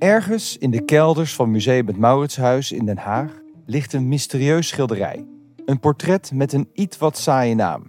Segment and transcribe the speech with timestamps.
[0.00, 3.30] Ergens in de kelders van Museum het Mauritshuis in Den Haag
[3.66, 5.26] ligt een mysterieus schilderij.
[5.64, 7.82] Een portret met een iets wat saaie naam.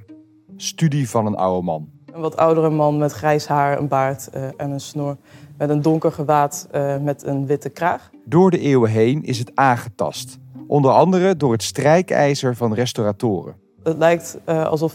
[0.57, 1.89] Studie van een oude man.
[2.13, 5.17] Een wat oudere man met grijs haar, een baard uh, en een snor.
[5.57, 8.09] Met een donker gewaad uh, met een witte kraag.
[8.25, 10.37] Door de eeuwen heen is het aangetast.
[10.67, 13.55] Onder andere door het strijkijzer van restauratoren.
[13.83, 14.93] Het lijkt uh, alsof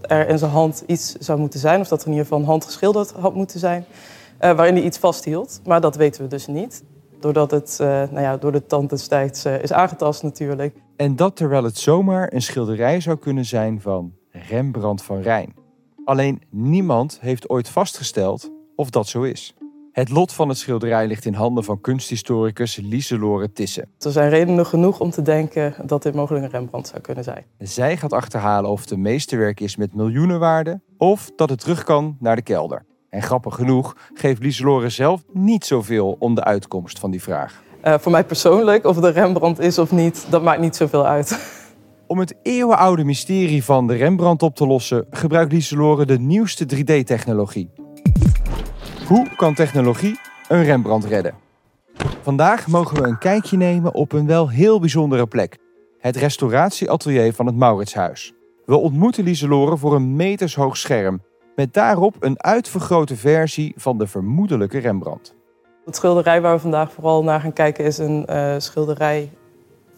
[0.00, 1.80] er in zijn hand iets zou moeten zijn.
[1.80, 3.84] Of dat er in ieder geval een hand geschilderd had moeten zijn.
[4.40, 5.60] Waarin hij iets vasthield.
[5.64, 6.84] Maar dat weten we dus niet.
[7.20, 10.76] Doordat het nou ja, door de tand destijds is aangetast natuurlijk.
[10.96, 15.54] En dat terwijl het zomaar een schilderij zou kunnen zijn van Rembrandt van Rijn.
[16.04, 19.54] Alleen niemand heeft ooit vastgesteld of dat zo is.
[19.92, 23.86] Het lot van het schilderij ligt in handen van kunsthistoricus Lieselore Tisse.
[23.98, 27.44] Er zijn redenen genoeg om te denken dat dit mogelijk een Rembrandt zou kunnen zijn.
[27.58, 32.16] Zij gaat achterhalen of het een meesterwerk is met miljoenenwaarde of dat het terug kan
[32.20, 32.84] naar de kelder.
[33.10, 37.62] En grappig genoeg geeft Lieselore zelf niet zoveel om de uitkomst van die vraag.
[37.84, 41.06] Uh, voor mij persoonlijk, of het een Rembrandt is of niet, dat maakt niet zoveel
[41.06, 41.58] uit.
[42.06, 47.70] Om het eeuwenoude mysterie van de Rembrandt op te lossen, gebruikt Lieselore de nieuwste 3D-technologie.
[49.06, 51.34] Hoe kan technologie een Rembrandt redden?
[52.22, 55.58] Vandaag mogen we een kijkje nemen op een wel heel bijzondere plek.
[55.98, 58.32] Het restauratieatelier van het Mauritshuis.
[58.64, 61.22] We ontmoeten Lieselore voor een metershoog scherm.
[61.56, 65.34] Met daarop een uitvergrote versie van de vermoedelijke Rembrandt.
[65.84, 69.30] Het schilderij waar we vandaag vooral naar gaan kijken is een uh, schilderij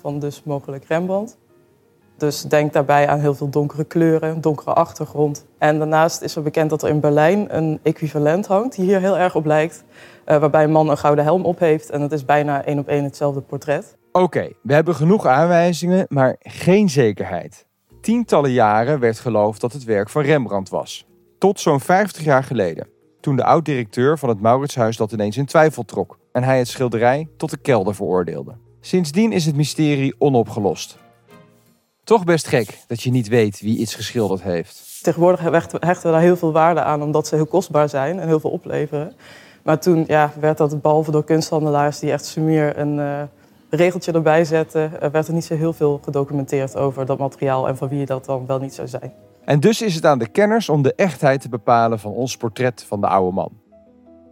[0.00, 1.39] van dus mogelijk Rembrandt.
[2.17, 5.47] Dus denk daarbij aan heel veel donkere kleuren, donkere achtergrond.
[5.59, 9.19] En daarnaast is er bekend dat er in Berlijn een equivalent hangt, die hier heel
[9.19, 9.84] erg op lijkt.
[10.27, 12.89] Uh, waarbij een man een gouden helm op heeft en het is bijna één op
[12.89, 13.97] één hetzelfde portret.
[14.12, 17.66] Oké, we hebben genoeg aanwijzingen, maar geen zekerheid.
[18.00, 21.06] Tientallen jaren werd geloofd dat het werk van Rembrandt was.
[21.43, 22.89] Tot zo'n 50 jaar geleden,
[23.21, 27.29] toen de oud-directeur van het Mauritshuis dat ineens in twijfel trok en hij het schilderij
[27.37, 28.55] tot de kelder veroordeelde.
[28.81, 30.99] Sindsdien is het mysterie onopgelost.
[32.05, 35.00] Toch best gek dat je niet weet wie iets geschilderd heeft.
[35.03, 38.41] Tegenwoordig hechten we daar heel veel waarde aan omdat ze heel kostbaar zijn en heel
[38.41, 39.15] veel opleveren.
[39.62, 43.22] Maar toen ja, werd dat behalve door kunsthandelaars die echt sumier een uh,
[43.71, 47.77] regeltje erbij zetten, uh, werd er niet zo heel veel gedocumenteerd over dat materiaal en
[47.77, 49.12] van wie dat dan wel niet zou zijn.
[49.44, 52.84] En dus is het aan de kenners om de echtheid te bepalen van ons portret
[52.84, 53.60] van de oude man.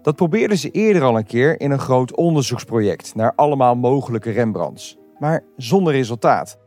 [0.03, 4.98] Dat probeerden ze eerder al een keer in een groot onderzoeksproject naar allemaal mogelijke Rembrandts,
[5.19, 6.59] maar zonder resultaat.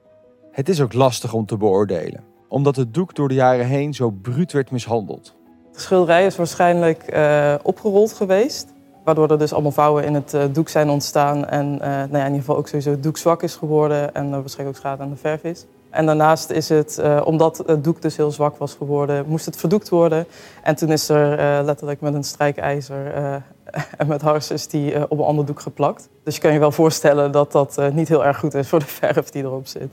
[0.51, 4.09] Het is ook lastig om te beoordelen, omdat het doek door de jaren heen zo
[4.09, 5.35] bruut werd mishandeld.
[5.71, 8.73] De schilderij is waarschijnlijk uh, opgerold geweest,
[9.03, 12.19] waardoor er dus allemaal vouwen in het uh, doek zijn ontstaan en uh, nou ja,
[12.19, 15.03] in ieder geval ook sowieso het doek zwak is geworden en er waarschijnlijk ook schade
[15.03, 15.65] aan de verf is.
[15.93, 19.89] En daarnaast is het, omdat het doek dus heel zwak was geworden, moest het verdoekt
[19.89, 20.25] worden.
[20.63, 23.13] En toen is er letterlijk met een strijkijzer
[23.97, 26.09] en met harsjes die op een ander doek geplakt.
[26.23, 28.85] Dus je kan je wel voorstellen dat dat niet heel erg goed is voor de
[29.01, 29.89] verf die erop zit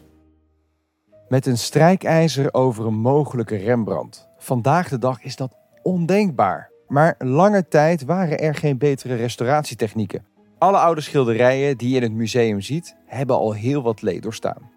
[1.31, 4.29] met een strijkijzer over een mogelijke Rembrandt.
[4.39, 6.71] Vandaag de dag is dat ondenkbaar.
[6.89, 10.25] Maar lange tijd waren er geen betere restauratietechnieken.
[10.59, 14.71] Alle oude schilderijen die je in het museum ziet, hebben al heel wat leed doorstaan.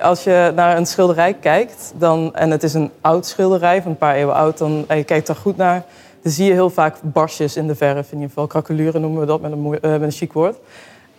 [0.00, 3.96] Als je naar een schilderij kijkt, dan, en het is een oud schilderij van een
[3.96, 5.84] paar eeuwen oud, dan, en je kijkt er goed naar,
[6.22, 8.06] dan zie je heel vaak barsjes in de verf.
[8.06, 10.56] In ieder geval krakeluren noemen we dat met een, uh, met een chic woord.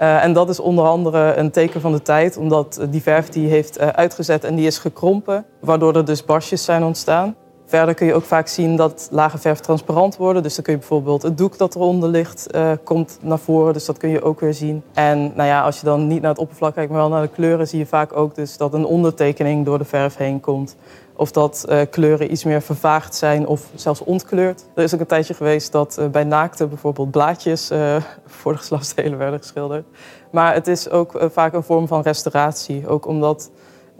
[0.02, 3.50] Uh, en dat is onder andere een teken van de tijd, omdat die verf die
[3.50, 7.36] heeft uitgezet en die is gekrompen, waardoor er dus barsjes zijn ontstaan.
[7.70, 10.44] Verder kun je ook vaak zien dat lage verf transparant worden.
[10.44, 13.74] Dus dan kun je bijvoorbeeld het doek dat eronder ligt, uh, komt naar voren.
[13.74, 14.84] Dus dat kun je ook weer zien.
[14.94, 17.28] En nou ja, als je dan niet naar het oppervlak kijkt, maar wel naar de
[17.28, 20.76] kleuren, zie je vaak ook dus dat een ondertekening door de verf heen komt.
[21.16, 24.66] Of dat uh, kleuren iets meer vervaagd zijn of zelfs ontkleurd.
[24.76, 27.72] Er is ook een tijdje geweest dat uh, bij naakte bijvoorbeeld blaadjes
[28.40, 29.86] voor de geslachtsdelen werden geschilderd.
[30.32, 32.88] Maar het is ook vaak een vorm van restauratie.
[32.88, 33.50] Ook omdat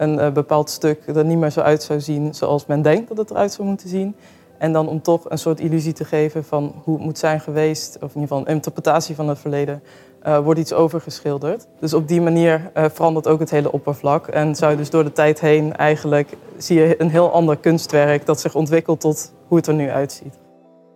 [0.02, 3.30] een bepaald stuk er niet meer zo uit zou zien zoals men denkt dat het
[3.30, 4.14] eruit zou moeten zien.
[4.58, 7.96] En dan om toch een soort illusie te geven van hoe het moet zijn geweest,
[7.96, 9.82] of in ieder geval een interpretatie van het verleden,
[10.26, 11.66] uh, wordt iets overgeschilderd.
[11.78, 14.26] Dus op die manier uh, verandert ook het hele oppervlak.
[14.26, 18.26] En zou je dus door de tijd heen eigenlijk zie je een heel ander kunstwerk
[18.26, 20.49] dat zich ontwikkelt tot hoe het er nu uitziet.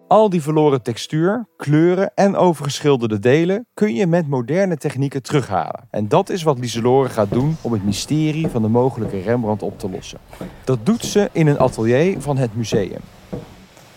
[0.09, 5.89] Al die verloren textuur, kleuren en overgeschilderde delen kun je met moderne technieken terughalen.
[5.91, 9.79] En dat is wat Lieselore gaat doen om het mysterie van de mogelijke Rembrandt op
[9.79, 10.19] te lossen.
[10.65, 13.01] Dat doet ze in een atelier van het museum.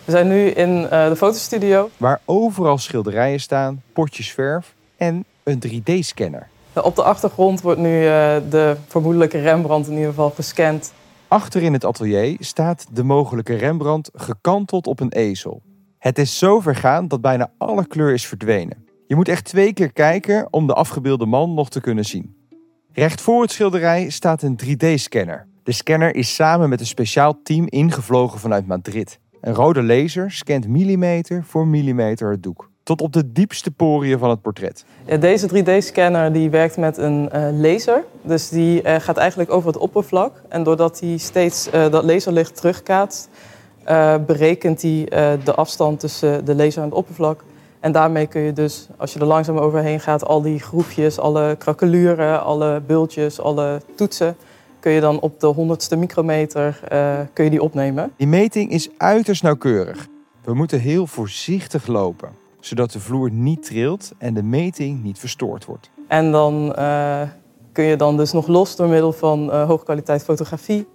[0.06, 1.90] We zijn nu in uh, de fotostudio.
[1.98, 6.48] Waar overal schilderijen staan, potjes verf en een 3D-scanner.
[6.74, 10.94] Op de achtergrond wordt nu uh, de vermoedelijke Rembrandt in ieder geval gescand.
[11.28, 15.62] Achter in het atelier staat de mogelijke Rembrandt gekanteld op een ezel.
[16.08, 18.86] Het is zo vergaan dat bijna alle kleur is verdwenen.
[19.08, 22.36] Je moet echt twee keer kijken om de afgebeelde man nog te kunnen zien.
[22.94, 25.48] Recht voor het schilderij staat een 3D-scanner.
[25.64, 29.20] De scanner is samen met een speciaal team ingevlogen vanuit Madrid.
[29.42, 32.70] Een rode laser scant millimeter voor millimeter het doek.
[32.84, 34.86] Tot op de diepste poriën van het portret.
[35.20, 38.04] Deze 3D-scanner die werkt met een uh, laser.
[38.22, 40.42] Dus die uh, gaat eigenlijk over het oppervlak.
[40.50, 43.30] En doordat hij steeds uh, dat laserlicht terugkaatst,
[44.26, 45.08] berekent hij
[45.44, 47.44] de afstand tussen de laser en het oppervlak.
[47.80, 51.56] En daarmee kun je dus, als je er langzaam overheen gaat, al die groepjes, alle
[51.56, 54.36] krakeluren, alle bultjes, alle toetsen,
[54.80, 58.12] kun je dan op de honderdste micrometer uh, kun je die opnemen.
[58.18, 60.08] Die meting is uiterst nauwkeurig.
[60.44, 62.30] We moeten heel voorzichtig lopen,
[62.60, 65.90] zodat de vloer niet trilt en de meting niet verstoord wordt.
[66.08, 66.74] En dan
[67.72, 70.88] kun je dan dus nog los door middel van hoogkwaliteit fotografie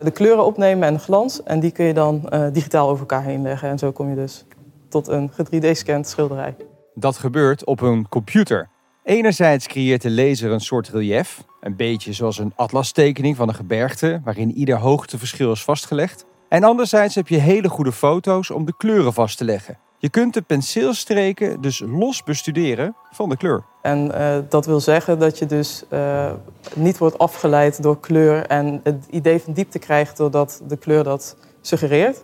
[0.00, 1.42] de kleuren opnemen en de glans.
[1.42, 3.68] En die kun je dan digitaal over elkaar heen leggen.
[3.68, 4.44] En zo kom je dus
[4.88, 6.56] tot een 3D-scanned schilderij.
[6.94, 8.68] Dat gebeurt op een computer.
[9.04, 14.20] Enerzijds creëert de laser een soort relief, een beetje zoals een atlastekening van een gebergte,
[14.24, 16.24] waarin ieder hoogteverschil is vastgelegd.
[16.48, 19.78] En anderzijds heb je hele goede foto's om de kleuren vast te leggen.
[20.02, 23.62] Je kunt de penseelstreken dus los bestuderen van de kleur.
[23.82, 26.32] En uh, dat wil zeggen dat je dus uh,
[26.74, 31.36] niet wordt afgeleid door kleur en het idee van diepte krijgt doordat de kleur dat
[31.60, 32.22] suggereert.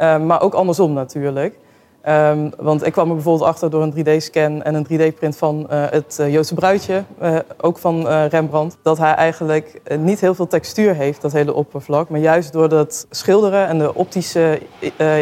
[0.00, 1.58] Uh, maar ook andersom natuurlijk.
[2.08, 5.84] Um, want ik kwam er bijvoorbeeld achter door een 3D-scan en een 3D-print van uh,
[5.90, 10.94] het uh, Joodse bruidje, uh, ook van Rembrandt, dat hij eigenlijk niet heel veel textuur
[10.94, 12.08] heeft, dat hele oppervlak.
[12.08, 14.60] Maar juist door dat schilderen en de optische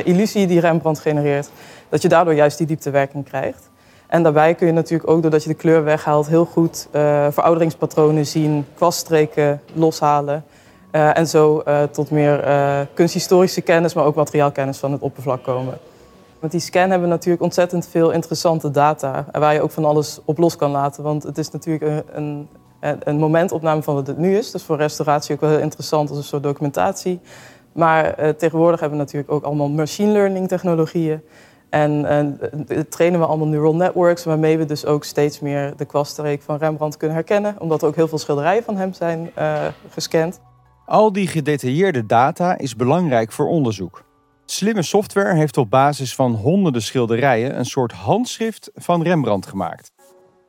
[0.04, 1.50] illusie die Rembrandt genereert,
[1.88, 3.70] dat je daardoor juist die dieptewerking krijgt.
[4.06, 6.88] En daarbij kun je natuurlijk ook, doordat je de kleur weghaalt, heel goed
[7.31, 10.44] verouderingspatronen zien, kwaststreken loshalen.
[10.90, 12.44] en zo tot meer
[12.94, 15.78] kunsthistorische kennis, maar ook materiaalkennis van het oppervlak komen.
[16.44, 19.26] Met die scan hebben we natuurlijk ontzettend veel interessante data.
[19.32, 21.02] Waar je ook van alles op los kan laten.
[21.02, 22.49] Want het is natuurlijk een,
[22.81, 24.50] een, een momentopname van wat het nu is.
[24.50, 27.20] Dus voor restauratie ook wel heel interessant als een soort documentatie.
[27.73, 31.23] Maar eh, tegenwoordig hebben we natuurlijk ook allemaal machine learning technologieën.
[31.70, 31.91] En
[32.69, 36.56] uh, trainen we allemaal neural networks, waarmee we dus ook steeds meer de kwaststreek van
[36.56, 37.56] Rembrandt kunnen herkennen.
[37.58, 40.41] Omdat er ook heel veel schilderijen van hem zijn uh, gescand.
[40.87, 44.05] Al die gedetailleerde data is belangrijk voor onderzoek.
[44.46, 49.93] Slimme software heeft op basis van honderden schilderijen een soort handschrift van Rembrandt gemaakt.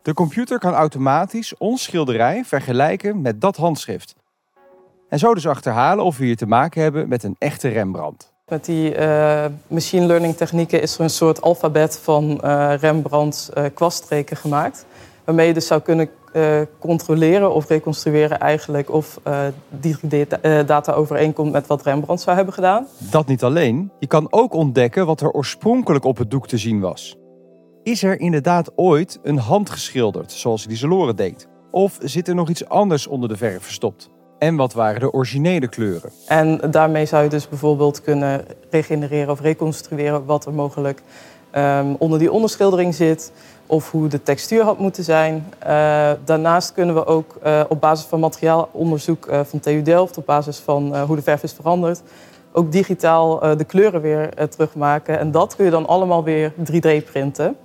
[0.02, 4.16] De computer kan automatisch ons schilderij vergelijken met dat handschrift.
[5.10, 8.34] En zo dus achterhalen of we hier te maken hebben met een echte Rembrandt.
[8.46, 13.66] Met die uh, machine learning technieken is er een soort alfabet van uh, Rembrandts uh,
[13.74, 14.86] kwaststreken gemaakt.
[15.24, 19.40] Waarmee je dus zou kunnen uh, controleren of reconstrueren eigenlijk of uh,
[19.70, 20.28] die
[20.66, 22.88] data overeenkomt met wat Rembrandt zou hebben gedaan.
[22.98, 26.80] Dat niet alleen, je kan ook ontdekken wat er oorspronkelijk op het doek te zien
[26.80, 27.18] was.
[27.84, 31.48] Is er inderdaad ooit een hand geschilderd, zoals Lieselore deed?
[31.72, 34.10] Of zit er nog iets anders onder de verf verstopt?
[34.40, 36.12] En wat waren de originele kleuren?
[36.28, 41.02] En daarmee zou je dus bijvoorbeeld kunnen regenereren of reconstrueren wat er mogelijk
[41.56, 43.32] um, onder die onderschildering zit
[43.68, 45.46] of hoe de textuur had moeten zijn.
[45.64, 50.26] Uh, daarnaast kunnen we ook uh, op basis van materiaalonderzoek uh, van TU Delft, op
[50.26, 52.02] basis van hoe de verf is veranderd,
[52.52, 55.20] ook digitaal de kleuren weer terugmaken.
[55.20, 57.56] En dat kun je dan allemaal weer 3D printen.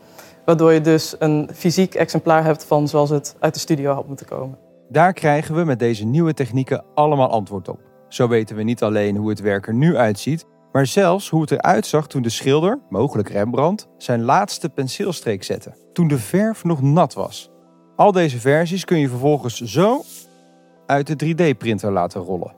[0.44, 4.26] Waardoor je dus een fysiek exemplaar hebt van zoals het uit de studio had moeten
[4.26, 4.58] komen.
[4.88, 7.80] Daar krijgen we met deze nieuwe technieken allemaal antwoord op.
[8.08, 11.50] Zo weten we niet alleen hoe het werk er nu uitziet, maar zelfs hoe het
[11.50, 16.82] eruit zag toen de schilder, mogelijk Rembrandt, zijn laatste penseelstreek zette, toen de verf nog
[16.82, 17.50] nat was.
[17.96, 20.02] Al deze versies kun je vervolgens zo
[20.86, 22.54] uit de 3D-printer laten rollen.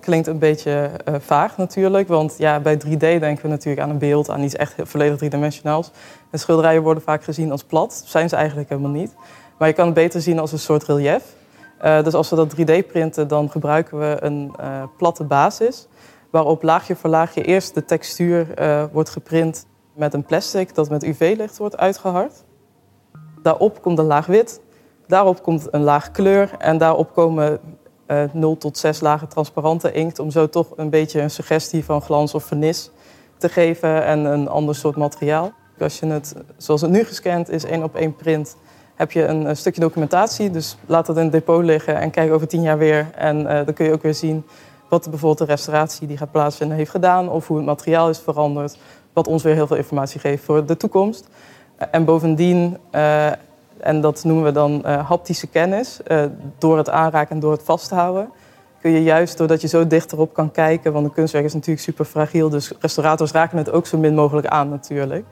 [0.00, 3.98] Klinkt een beetje uh, vaag natuurlijk, want ja, bij 3D denken we natuurlijk aan een
[3.98, 5.90] beeld, aan iets echt volledig driedimensionaals.
[6.30, 9.14] En schilderijen worden vaak gezien als plat, zijn ze eigenlijk helemaal niet.
[9.58, 11.22] Maar je kan het beter zien als een soort relief.
[11.84, 15.88] Uh, dus als we dat 3D printen, dan gebruiken we een uh, platte basis
[16.30, 21.04] waarop laagje voor laagje eerst de textuur uh, wordt geprint met een plastic dat met
[21.04, 22.44] UV-licht wordt uitgehard.
[23.42, 24.60] Daarop komt een laag wit,
[25.06, 27.60] daarop komt een laag kleur en daarop komen
[28.06, 31.84] uh, eh, 0 tot 6 lagen transparante inkt om zo toch een beetje een suggestie
[31.84, 32.90] van glans of vernis
[33.36, 35.52] te geven en een ander soort materiaal.
[35.78, 38.56] Als je het zoals het nu gescand is, één op één print,
[38.94, 40.50] heb je een, stukje documentatie.
[40.50, 43.10] Dus laat dat in het depot liggen en kijk over tien jaar weer.
[43.14, 44.44] En uh, dan kun je ook weer zien
[44.88, 48.78] wat bijvoorbeeld de restauratie die gaat plaatsvinden heeft gedaan of hoe het materiaal is veranderd.
[49.12, 51.28] Wat ons weer heel veel informatie geeft voor de toekomst.
[51.90, 53.26] En bovendien, uh,
[53.78, 56.00] en dat noemen we dan uh, haptische kennis,
[56.58, 58.30] door het aanraken en door het vasthouden,
[58.80, 62.04] kun je juist doordat je zo dichterop kan kijken, want een kunstwerk is natuurlijk super
[62.04, 65.24] fragiel, dus restaurators raken het ook zo min mogelijk aan natuurlijk.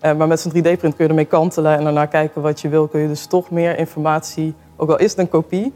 [0.00, 2.88] Maar met zo'n 3D-print kun je ermee kantelen en daarna kijken wat je wil.
[2.88, 5.72] Kun je dus toch meer informatie, ook al is het een kopie,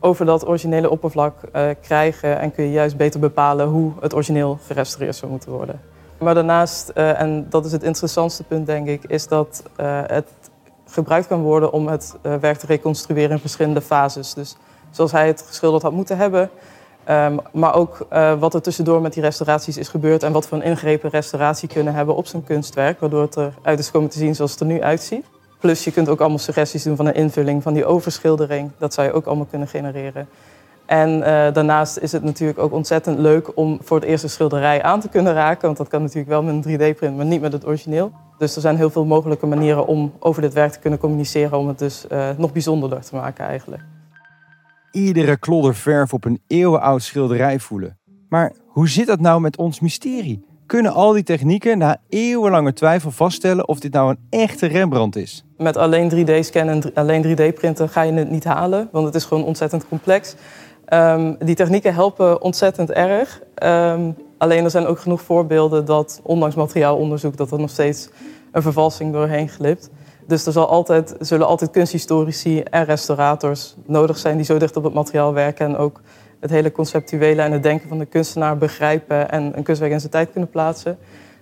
[0.00, 2.38] over dat originele oppervlak uh, krijgen.
[2.38, 5.80] En kun je juist beter bepalen hoe het origineel gerestaureerd zou moeten worden.
[6.18, 9.62] Maar daarnaast, uh, en dat is het interessantste punt denk ik, is dat
[10.06, 10.28] het
[10.86, 14.34] gebruikt kan worden om het werk te reconstrueren in verschillende fases.
[14.34, 14.56] Dus
[14.90, 16.50] zoals hij het geschilderd had moeten hebben.
[17.10, 18.06] Um, maar ook
[18.38, 21.94] wat er tussendoor met die restauraties is gebeurd en wat voor een ingrepen restauratie kunnen
[21.94, 24.82] hebben op zijn kunstwerk, waardoor het eruit is komen te zien zoals het er nu
[24.82, 25.24] uitziet.
[25.58, 28.70] Plus je kunt ook allemaal suggesties doen van een invulling van die overschildering.
[28.78, 30.28] Dat zou je ook allemaal kunnen genereren.
[30.86, 35.00] En uh, daarnaast is het natuurlijk ook ontzettend leuk om voor het eerste schilderij aan
[35.00, 35.66] te kunnen raken.
[35.66, 38.12] Want dat kan natuurlijk wel met een 3D-print, maar niet met het origineel.
[38.38, 41.58] Dus er zijn heel veel mogelijke manieren om over dit werk te kunnen communiceren.
[41.58, 43.82] Om het dus uh, nog bijzonderder te maken eigenlijk
[44.90, 47.98] iedere klodder verf op een eeuwenoud schilderij voelen.
[48.28, 50.46] Maar hoe zit dat nou met ons mysterie?
[50.68, 55.44] Kunnen al die technieken na eeuwenlange twijfel vaststellen of dit nou een echte Rembrandt is?
[55.56, 59.44] Met alleen 3D-scannen en alleen 3D-printen ga je het niet halen, want het is gewoon
[59.44, 60.34] ontzettend complex.
[60.92, 63.40] Um, die technieken helpen ontzettend erg.
[63.62, 68.08] Um, alleen er zijn ook genoeg voorbeelden dat, ondanks materiaalonderzoek, dat er nog steeds
[68.52, 69.90] een vervalsing doorheen glipt.
[70.26, 74.84] Dus er zal altijd, zullen altijd kunsthistorici en restaurators nodig zijn die zo dicht op
[74.84, 76.00] het materiaal werken en ook
[76.40, 80.12] het hele conceptuele en het denken van de kunstenaar begrijpen en een kunstwerk in zijn
[80.12, 80.98] tijd kunnen plaatsen.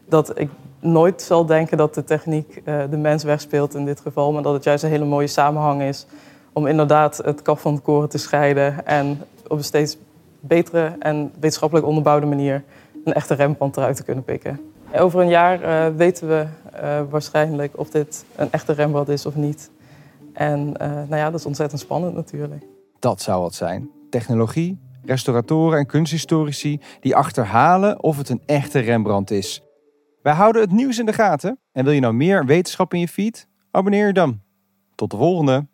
[0.09, 0.51] Dat ik
[0.81, 4.55] nooit zal denken dat de techniek uh, de mens wegspeelt in dit geval, maar dat
[4.55, 6.07] het juist een hele mooie samenhang is
[6.53, 9.97] om inderdaad het kaf van het koren te scheiden en op een steeds
[10.41, 12.63] betere en wetenschappelijk onderbouwde manier
[13.05, 14.61] een echte rempand eruit te kunnen pikken.
[14.95, 19.35] Over een jaar uh, weten we uh, waarschijnlijk of dit een echte Rembrandt is of
[19.35, 19.71] niet.
[20.33, 22.65] En nou ja, dat is ontzettend spannend natuurlijk.
[22.99, 23.91] Dat zou wat zijn.
[24.11, 29.63] Technologie, restauratoren en kunsthistorici die achterhalen of het een echte Rembrandt is.
[30.23, 31.59] Wij houden het nieuws in de gaten.
[31.73, 33.49] En wil je nou meer wetenschap in je feed?
[33.71, 34.41] Abonneer je dan.
[34.95, 35.67] Tot de volgende!